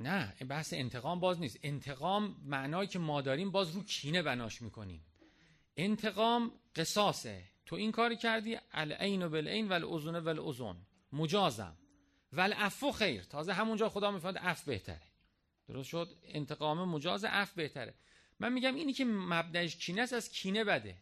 [0.00, 1.58] نه بحث انتقام باز نیست.
[1.62, 5.04] انتقام معنایی که ما داریم باز رو کینه بناش می‌کنیم.
[5.76, 7.44] انتقام قصاصه.
[7.66, 10.76] تو این کاری کردی العین و بالعین و الازون و الازون
[11.12, 11.76] مجازم.
[12.32, 13.22] والعفو خیر.
[13.22, 15.08] تازه همونجا خدا می‌فهمد اف بهتره.
[15.68, 17.94] درست شد؟ انتقام مجاز اف بهتره.
[18.40, 20.96] من میگم اینی که مبدأش کینه است از کینه بده.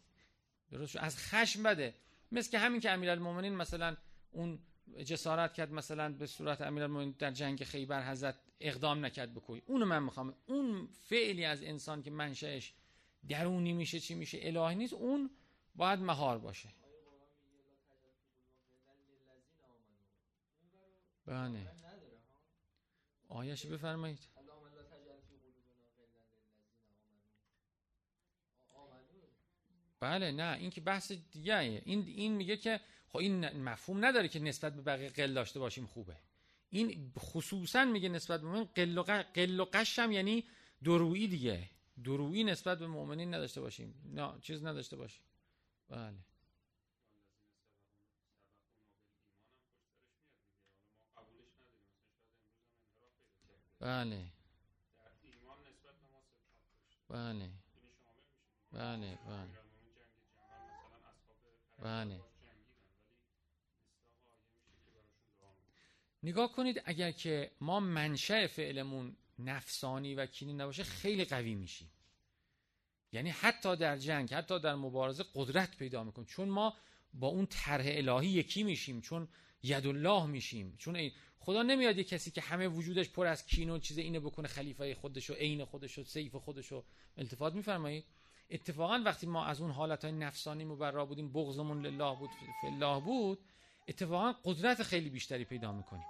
[0.71, 1.95] درست شد؟ از خشم بده.
[2.33, 3.97] مثل که همین که امیرالمومنین مثلا
[4.31, 4.59] اون
[5.05, 9.63] جسارت کرد مثلا به صورت امیرالمومنین در جنگ خیبر حضرت اقدام نکرد بکوی.
[9.67, 10.35] اونو من می‌خوام.
[10.47, 12.75] اون فعلی از انسان که منشأش
[13.29, 15.31] درونی میشه چی میشه الهی نیست اون
[15.75, 16.69] باید مهار باشه.
[21.27, 21.71] بله.
[23.29, 24.19] آیش بفرمایید.
[30.01, 32.81] بله نه این که بحث دیگه این این میگه که
[33.13, 36.17] خب این مفهوم نداره که نسبت به بقیه قل داشته باشیم خوبه.
[36.71, 39.03] این خصوصا میگه نسبت به مؤمن قل و,
[39.35, 40.45] قل و قشم یعنی
[40.85, 41.71] درویی دیگه.
[42.05, 43.95] درویی نسبت به مؤمنین نداشته باشیم.
[44.05, 45.23] نه چیز نداشته باشیم.
[45.89, 46.17] بله.
[53.81, 54.25] بله.
[57.09, 57.51] بله.
[58.73, 59.63] بله بله.
[61.79, 62.32] بله
[66.23, 71.91] نگاه کنید اگر که ما منشأ فعلمون نفسانی و کینی نباشه خیلی قوی میشیم.
[73.13, 76.27] یعنی حتی در جنگ حتی در مبارزه قدرت پیدا می‌کنیم.
[76.27, 76.75] چون ما
[77.15, 79.29] با اون طرح الهی یکی میشیم چون
[79.63, 80.77] ید الله میشیم.
[80.79, 84.49] چون خدا نمیاد یه کسی که همه وجودش پر از کین و چیز اینه بکنه
[84.49, 86.85] خلیفه خودش و عین خودش و سیف خودش و
[87.17, 88.05] التفات میفرمایید؟
[88.51, 92.31] اتفاقا وقتی ما از اون حالت های نفسانی مبرا بودیم بغضمون لله بود
[92.65, 93.39] الله بود
[93.89, 96.07] اتفاقا قدرت خیلی بیشتری پیدا می‌کنیم.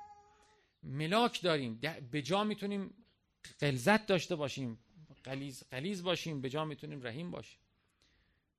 [0.83, 1.81] ملاک داریم
[2.11, 2.95] به جا می‌تونیم
[3.59, 4.79] قلزت داشته باشیم
[5.25, 7.59] قلیز, قلیز باشیم به جا می‌تونیم رحیم باشیم.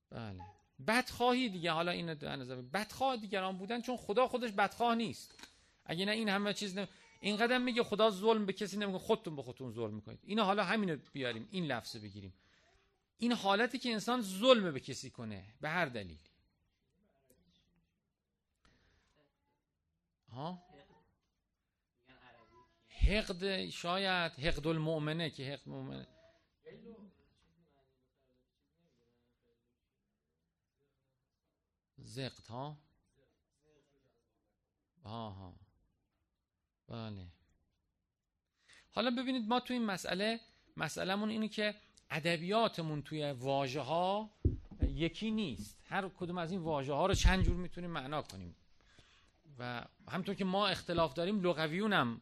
[0.10, 0.40] بله.
[0.88, 5.48] بدخواهی دیگه حالا این در نظر بدخواه دیگران بودن چون خدا خودش بدخواه نیست.
[5.86, 6.80] اگه نه این همه چیز.
[7.20, 10.20] این قدم میگه خدا ظلم به کسی نمیگه خودتون به خودتون ظلم می‌کنید.
[10.24, 12.34] اینا حالا همینو بیاریم این لفظ بگیریم.
[13.18, 16.20] این حالتی که انسان ظلم به کسی کنه به هر دلیل
[20.34, 20.64] ها؟
[22.88, 26.08] حقد شاید حقد المؤمنه که حقد مؤمنه.
[31.98, 32.78] زقت ها؟
[35.04, 35.56] ها
[36.88, 37.28] بله.
[38.92, 40.40] حالا ببینید ما تو این مسئله
[40.78, 41.76] مسئلهمون اینه که
[42.10, 44.30] ادبیاتمون توی واژه ها
[44.82, 45.82] یکی نیست.
[45.86, 48.56] هر کدوم از این واژه ها رو چند جور می‌تونیم معنا کنیم.
[49.60, 52.22] و همطور که ما اختلاف داریم لغویون هم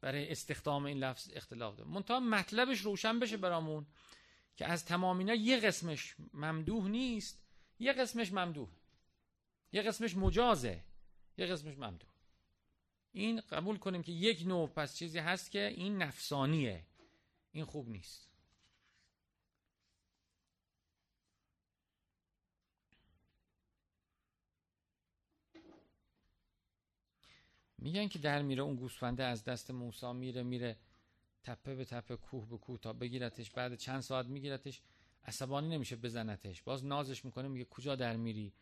[0.00, 3.86] برای استخدام این لفظ اختلاف داریم منتها مطلبش روشن بشه برامون
[4.56, 7.46] که از تمام اینا یه قسمش ممدوح نیست
[7.78, 8.68] یه قسمش ممدوح.
[9.72, 10.84] یه قسمش مجازه
[11.38, 12.10] یه قسمش ممدوح.
[13.12, 16.84] این قبول کنیم که یک نوع پس چیزی هست که این نفسانیه.
[17.52, 18.28] این خوب نیست.
[27.78, 30.76] میگن که در میره اون گوسفنده از دست موسی میره میره
[31.42, 33.50] تپه به تپه کوه به کوه تا بگیرتش.
[33.50, 34.80] بعد چند ساعت میگیرتش
[35.24, 36.62] عصبانی نمیشه بزنتش.
[36.62, 38.52] باز نازش می‌کنه میگه کجا در میری؟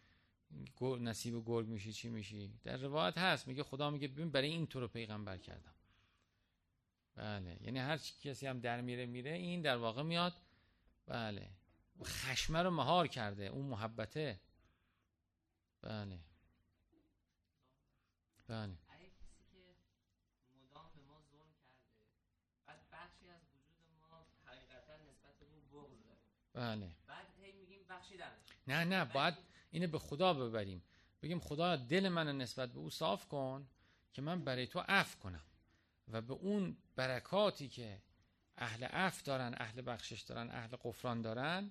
[0.80, 3.48] نصیب گرگ میشی چی میشی؟ در روایت هست.
[3.48, 5.74] میگه خدا میگه ببین برای این تو رو پیغمبر کردم.
[7.14, 7.56] بله.
[7.60, 9.30] یعنی هر کسی هم در میره میره.
[9.30, 10.32] این در واقع میاد.
[11.06, 11.50] بله.
[12.04, 13.46] خشمه رو مهار کرده.
[13.46, 14.40] اون محبته.
[15.82, 16.18] بله.
[18.46, 18.76] بله.
[26.54, 26.90] بله.
[27.06, 28.30] بعد هی میگیم بخشیدن
[28.66, 29.34] نه نه باید
[29.70, 30.82] اینو به خدا ببریم.
[31.22, 33.66] بگیم خدا دل من نسبت به او صاف کن
[34.12, 35.42] که من برای تو عفو کنم
[36.08, 38.02] و به اون برکاتی که
[38.58, 41.70] اهل عفو دارن اهل بخشش دارن اهل قفران دارن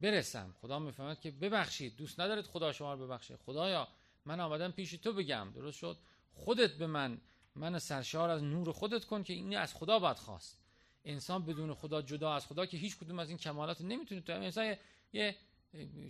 [0.00, 0.54] برسم.
[0.60, 1.96] خدا می‌فهمد که ببخشید.
[1.96, 3.36] دوست ندارید خدا شما رو ببخشه.
[3.36, 3.88] خدایا
[4.24, 5.50] من آمدم پیش تو بگم.
[5.54, 5.98] درست شد؟
[6.34, 7.20] خودت به من
[7.54, 10.63] من سرشار از نور خودت کن که این از خدا باید خواست
[11.04, 14.76] انسان بدون خدا جدا از خدا که هیچ کدوم از این کمالات نمی‌تونه تو انسان
[15.12, 15.36] یه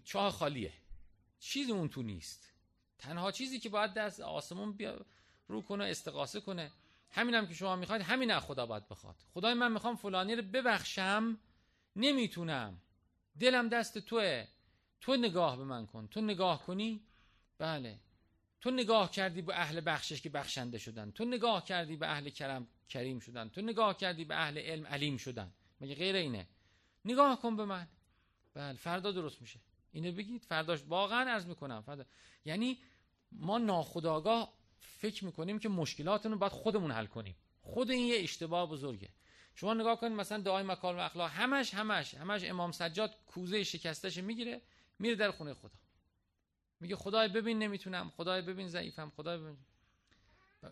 [0.05, 0.73] چاه خالیه.
[1.41, 2.53] چیزی اون تو نیست.
[2.99, 5.07] تنها چیزی که باید دست آسمون بیا
[5.49, 6.73] رو کنه استقاسه کنه.
[7.11, 9.17] همین هم که شما می‌خواید همین از خدا باید بخواد.
[9.35, 11.39] خدای من می‌خوام فلانی رو ببخشم
[11.97, 12.81] نمی‌تونم.
[13.41, 14.47] دلم دست توه.
[15.01, 16.07] تو نگاه به من کن.
[16.07, 17.01] تو نگاه کنی؟
[17.59, 17.99] بله.
[18.61, 21.11] تو نگاه کردی به اهل بخشش که بخشنده شدن.
[21.11, 22.69] تو نگاه کردی به اهل کرم.
[22.89, 23.49] کریم شدن.
[23.49, 25.53] تو نگاه کردی به اهل علم علیم شدن.
[25.81, 26.49] مگه غیر اینه؟
[27.05, 27.89] نگاه کن به من.
[28.55, 29.61] بله فردا درست میشه.
[29.93, 30.45] اینو بگید.
[30.45, 32.05] فرداش واقعا عرض می‌کنم فردا.
[32.45, 32.79] یعنی
[33.33, 37.37] ما ناخداگاه فکر می‌کنیم که مشکلاتمون رو باید خودمون حل کنیم.
[37.63, 39.09] خود این یه اشتباه بزرگه.
[39.55, 44.63] شما نگاه کنید مثلا دعای مکارم اخلاق همش همش همش امام سجاد کوزه شکستش می‌گیره
[44.99, 45.79] میره در خونه خدا.
[46.81, 48.13] میگه خدای ببین نمی‌تونم.
[48.17, 49.13] خدای ببین ضعیفم.
[49.17, 49.59] خدای ببین.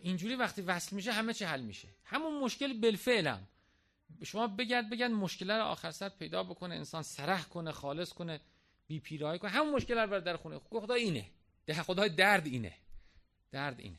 [0.00, 1.88] اینجوری وقتی وصل میشه همه چی حل میشه.
[2.04, 3.48] همون مشکل بالفعلم
[4.24, 8.40] شما بگرد بگن مشکل رو آخر سر پیدا بکنه انسان سرح کنه خالص کنه
[8.86, 9.50] بی پیرایی کنه.
[9.50, 11.30] همون مشکل رو در خونه خدا اینه.
[11.66, 12.74] ده خدای درد اینه.
[13.50, 13.98] درد اینه.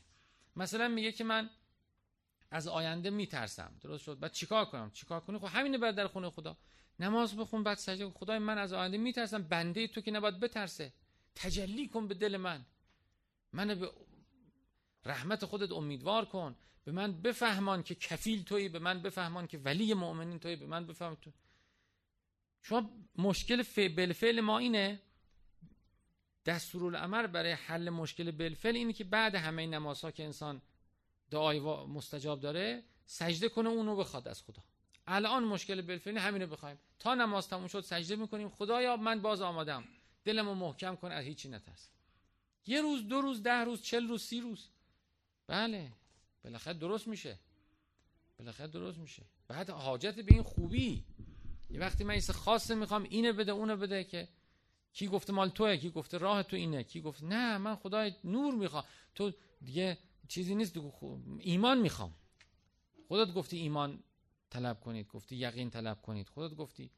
[0.56, 1.50] مثلا میگه که من
[2.50, 3.72] از آینده میترسم.
[3.80, 4.18] درست شد.
[4.18, 6.56] بعد چیکار کنم؟ چیکار کنی؟ خب همینه بر در خونه خدا.
[7.00, 9.42] نماز بخون بعد سجده خدای من از آینده میترسم.
[9.42, 10.92] بنده تو که نباید بترسه.
[11.34, 12.64] تجلی کن به دل من.
[13.52, 13.90] من به
[15.04, 16.56] رحمت خودت امیدوار کن.
[16.84, 20.86] به من بفهمان که کفیل تویی به من بفهمان که ولی مؤمنین تویی به من
[20.86, 21.32] بفهم تو.
[22.62, 25.00] شما مشکل بالفعل ما اینه.
[26.46, 30.62] دستورالعمل برای حل مشکل بالفعل اینه که بعد همه این نمازها که انسان
[31.30, 34.62] دعای مستجاب داره سجده کنه اونو بخواد از خدا.
[35.06, 36.78] الان مشکل بالفعل همینو بخوایم.
[36.98, 38.48] تا نماز تموم شد سجده می‌کنیم.
[38.48, 39.84] خدایا من باز آمادم.
[40.24, 41.88] دلمو محکم کن از هیچی نترس.
[42.66, 44.68] یه روز دو روز ده روز چل روز سی روز.
[45.46, 45.92] بله.
[46.44, 47.38] بالاخره درست میشه.
[48.38, 49.22] بالاخره درست میشه.
[49.48, 51.04] بعد حاجت به این خوبی.
[51.70, 54.28] یه وقتی من خاصه می‌خوام اینه بده اونه بده که
[54.92, 58.54] کی گفته مال توه کی گفته راه تو اینه کی گفته نه من خدای نور
[58.54, 58.84] می‌خوام.
[59.14, 60.76] تو دیگه چیزی نیست
[61.38, 62.14] ایمان می‌خوام.
[63.08, 64.02] خودت گفتی ایمان
[64.50, 66.28] طلب کنید گفتی یقین طلب کنید.
[66.28, 66.90] خودت گفتی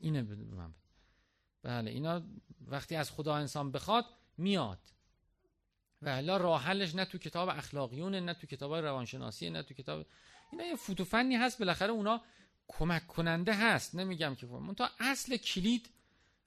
[0.00, 0.74] اینه به من
[1.62, 2.22] بله اینا
[2.66, 4.04] وقتی از خدا انسان بخواد
[4.38, 4.95] میاد.
[6.02, 10.06] و الا راه حلش نه تو کتاب اخلاقیونه نه تو کتاب روانشناسی نه تو کتاب
[10.52, 12.22] اینا یه فوتوفنی هست بالاخره اونا
[12.68, 13.94] کمک کننده هست.
[13.94, 15.90] نمیگم که من تا اصل کلید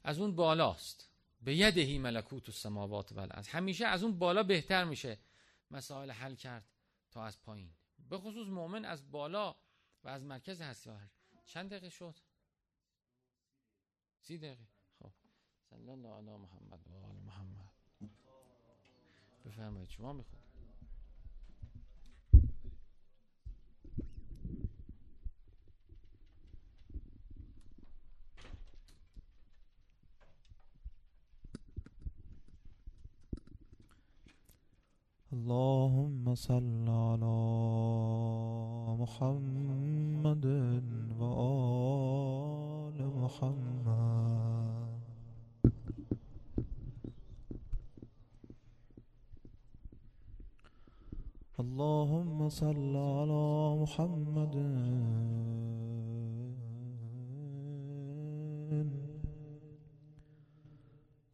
[0.03, 1.09] از اون بالاست.
[1.41, 5.17] به یدهی ملکوت السماوات و الارض همیشه از اون بالا بهتر میشه
[5.71, 6.65] مسائل حل کرد
[7.11, 7.71] تا از پایین.
[8.09, 9.55] به خصوص مؤمن از بالا
[10.03, 10.89] و از مرکز هستی
[11.45, 12.15] چند دقیقه شد؟
[14.21, 14.67] سی دقیقه.
[14.99, 15.11] خب.
[15.69, 17.71] صلی الله علی محمد و آل محمد.
[19.49, 20.39] بفرمایید شما میخواد
[35.31, 37.25] اللهم صل على
[38.99, 40.45] محمد
[41.19, 43.78] وآل محمد.
[51.59, 54.55] اللهم صل على محمد.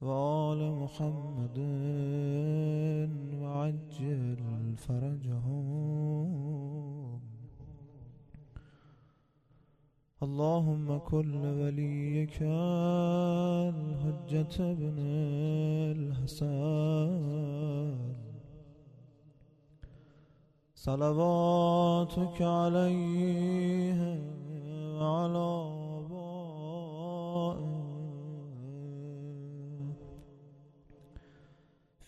[0.02, 1.60] وآل محمد
[3.42, 4.42] وعجل
[4.78, 6.30] فرجهم.
[10.24, 12.38] اللهم كل وليك
[13.72, 14.98] الحجة ابن
[15.98, 17.46] الحسن.
[20.86, 24.00] صلواتك عليه
[25.02, 25.50] وعلى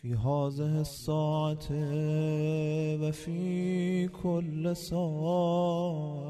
[0.02, 1.68] في هذه الساعة
[3.02, 6.28] وفي كل ساعة.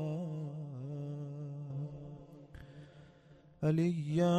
[3.64, 4.38] عليا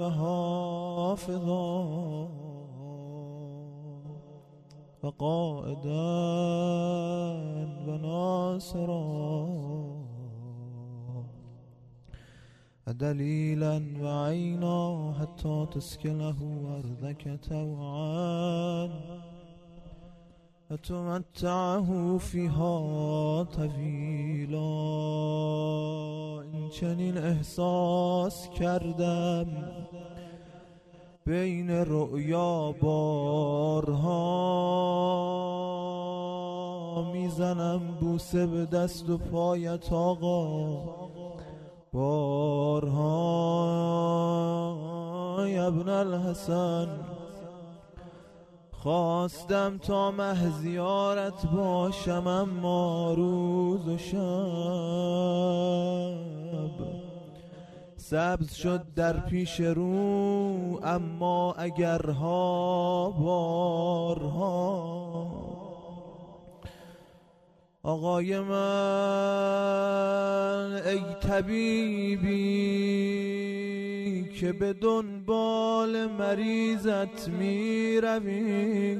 [0.00, 1.64] وحافظا.
[5.04, 6.06] وقائدا
[7.88, 9.04] وناصرا.
[12.86, 16.38] دليلا وعينا حتى تسكنه
[16.76, 18.90] أرضك توعا.
[20.70, 24.64] وتمتعه فيها طويلا.
[26.52, 29.46] این چنین احساس کردم
[31.26, 34.22] بین رؤیا بارها
[37.12, 40.84] می‌زنم بوسه به دست و پایت آقا
[41.92, 42.78] بارهای
[45.58, 46.88] ابن الحسن
[48.72, 54.18] خواستم تا مهزیارت باشم اما روز و شب
[58.10, 59.84] سبز شد در پیش رو
[60.82, 64.64] اما اگرها بارها.
[67.82, 68.54] آقای من
[70.86, 72.34] ای طبیبی
[74.40, 78.98] که به دنبال مریضت می روی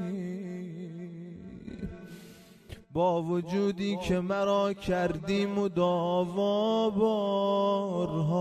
[2.94, 8.34] با وجودی که مرا کردی مداوا بارها.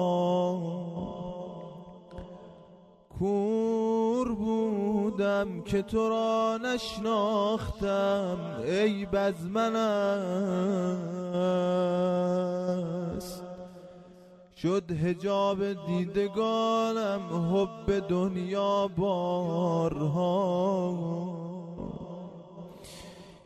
[3.19, 10.13] کور بودم که تو را نشناختم ای بز من است.
[14.55, 17.21] شد هجاب دیدگانم
[17.53, 20.23] حب دنیا بارها.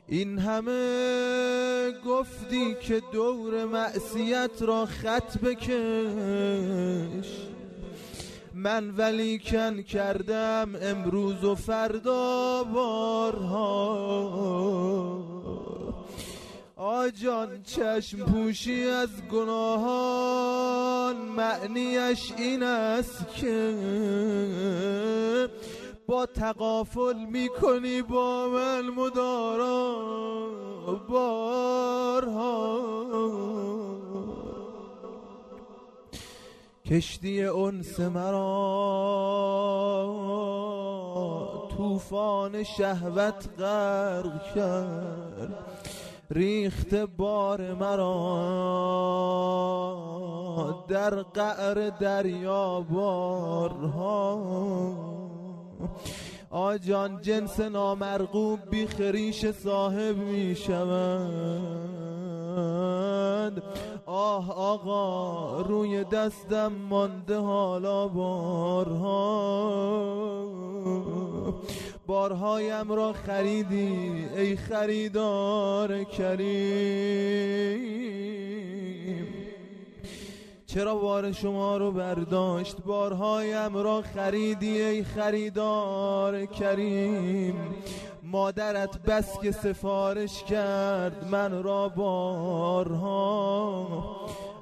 [0.09, 5.67] این همه گفتی که دور معصیت را خط بکش.
[8.53, 14.07] من ولی کن کردم امروز و فردا بارها.
[16.75, 23.73] آجان چشم پوشی از گناهان معنیش این است که
[26.07, 29.95] با تقافل می‌کنی با من مدارا
[31.09, 32.77] بارها.
[36.85, 38.37] کشتی انس مرا
[41.77, 45.65] طوفان شهوت غرق کرد
[46.29, 48.27] ریخت بار مرا.
[50.87, 54.37] در قعر دریا بارها.
[56.49, 60.83] آجان جنس نامرغوب بی خریش صاحب می شود.
[64.05, 69.37] آه آقا روی دستم مانده حالا بارها.
[72.07, 77.77] بارهایم را خریدی ای خریدار کریم
[80.67, 87.55] چرا بار شما رو برداشت؟ بارهایم را خریدی ای خریدار کریم.
[88.23, 93.27] مادرت بس که سفارش کرد من را بارها.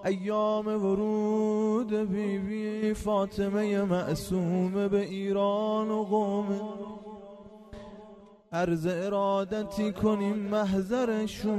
[0.05, 6.61] ایام ورود بی بی فاطمه معصومه به ایران و قوم.
[8.51, 11.55] عرض ارادتی کنیم محضرشون.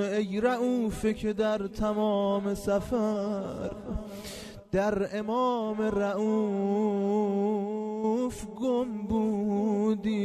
[0.00, 3.70] ای رعوفه که در تمام سفر
[4.72, 6.28] در امام رعوف
[8.46, 10.18] گم بودی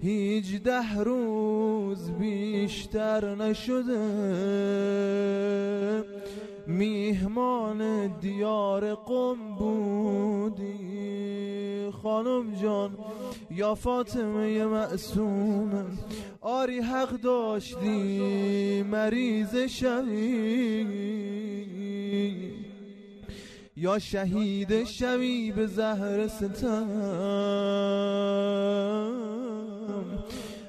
[0.00, 4.04] هیچده روز بیشتر نشده.
[6.66, 10.94] میهمان دیار قم بودی.
[12.02, 12.98] خانم جان
[13.50, 15.98] یا فاطمه معصوم
[16.40, 20.86] آری حق داشتی مریض شوی
[23.76, 26.88] یا شهید شوی به زهر ستم.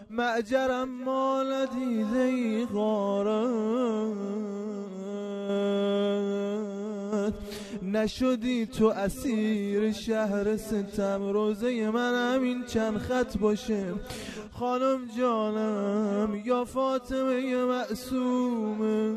[0.10, 2.66] معجرم مال دیده ای
[7.26, 7.34] غارت
[7.84, 11.30] نشدی تو اسیر شهر ستم.
[11.34, 13.93] روزه من همین چند خط باشه.
[14.51, 19.15] خانم جانم یا فاطمه معصومه.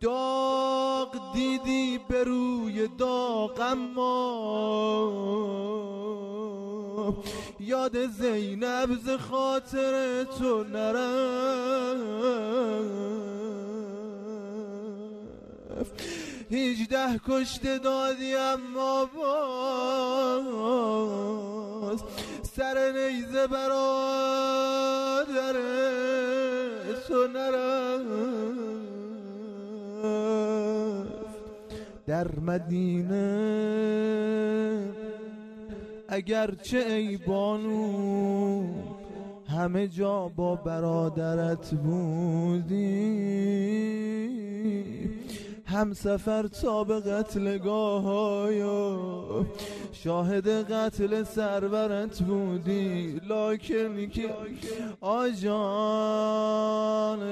[0.00, 4.12] داغ دیدی به روی داغ اما
[7.60, 12.42] یاد زینب ز خاطر تو نرفت
[16.52, 19.08] هیچده کشته دادی اما
[21.84, 22.02] باز
[22.56, 25.52] سر نیزه برادر
[27.08, 28.52] تو نرفت.
[32.06, 33.22] در مدینه
[36.08, 38.64] اگرچه ای بانو
[39.48, 43.32] همه جا با برادرت بودی
[45.72, 48.48] هم سفر تا به قتلگاه ها
[49.92, 53.20] شاهد قتل سرورت بودی.
[53.28, 54.30] لاکن که
[55.00, 55.62] آجان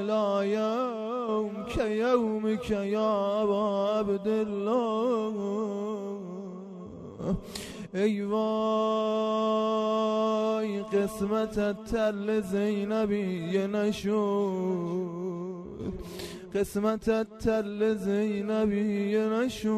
[0.07, 3.49] لا یوم که یوم که یا
[4.01, 5.34] عبدالله.
[7.95, 9.20] ای وای
[10.82, 14.11] قسمتت تل زینبی نشد
[16.55, 19.70] قسمتت تل زینبی نشد.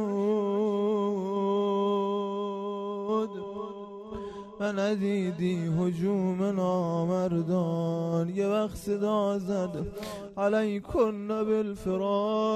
[4.60, 8.28] و ندیدی حجوم نامردان.
[8.28, 9.86] یه وقت صدا زد
[10.36, 12.52] علیکن بالفرار.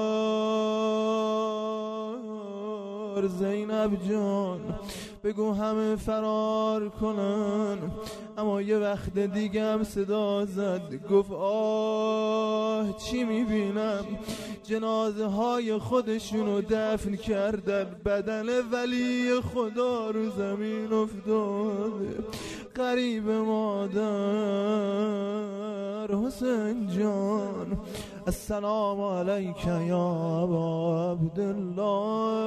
[3.27, 4.59] زینب جان
[5.27, 7.77] بگو همه فرار کنن.
[8.37, 14.05] اما یه وقت دیگه هم صدا زد گفت آه چی می‌بینم؟
[14.63, 17.95] جنازه های خودشونو دفن کردن.
[18.05, 22.23] بدن ولی خدا رو زمین افتاده.
[22.75, 23.97] قریب مادر
[26.15, 27.77] حسین جان.
[28.27, 30.09] السلام علیک یا
[31.11, 32.37] عبدالله.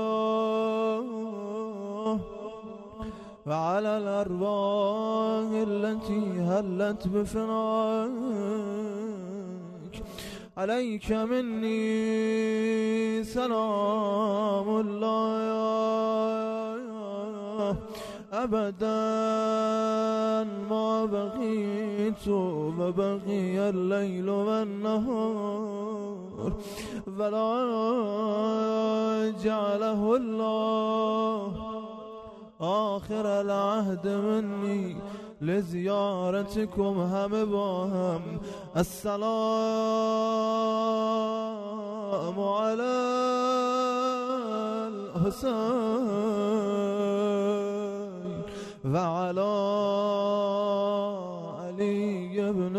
[3.47, 8.11] وعلى الأرواح التي هلت بفناك
[10.57, 11.80] عليك مني
[13.24, 15.41] سلام الله
[18.32, 19.01] أبدا.
[20.70, 25.70] ما بقيت وبقي الليل والنهار.
[27.18, 27.51] ولا
[29.45, 31.53] جعله الله
[32.61, 34.97] آخر العهد مني
[35.41, 38.23] لزيارتكم هم باهم
[38.77, 39.31] السلام
[42.41, 43.11] على
[47.31, 48.43] الحسين
[48.85, 49.51] وعلى
[51.61, 52.77] علي بن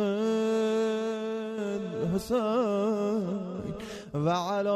[2.11, 3.73] الحسين
[4.13, 4.69] وعلى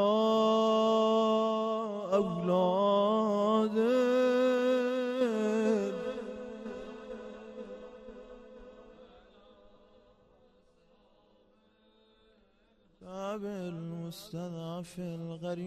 [14.36, 15.66] المستضعف الغریب.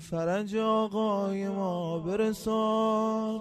[0.00, 3.40] فرج آقای ما برسان.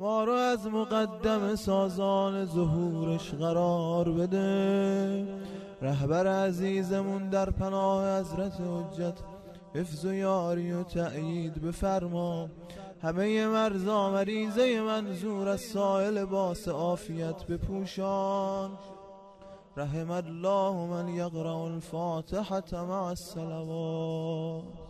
[0.00, 5.26] ما رو از مقدم سازان ظهورش قرار بده.
[5.82, 9.18] رهبر عزیزمون در پناه حضرت حجت
[9.74, 12.48] حفظ و یاری و تأیید بفرما.
[13.02, 18.70] همه مرزا مریضه منظور از سائل باس عافیت بپوشان.
[19.78, 24.85] رحم الله من یقرأ الفاتحة مع الصلوات